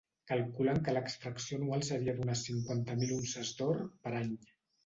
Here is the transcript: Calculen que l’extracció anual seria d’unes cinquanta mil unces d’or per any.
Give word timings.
Calculen 0.29 0.79
que 0.87 0.95
l’extracció 0.95 1.59
anual 1.61 1.85
seria 1.89 2.17
d’unes 2.21 2.43
cinquanta 2.49 2.99
mil 3.03 3.15
unces 3.19 3.55
d’or 3.61 3.81
per 4.07 4.19
any. 4.25 4.35